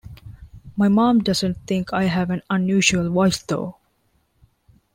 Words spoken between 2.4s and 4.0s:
unusual voice, though.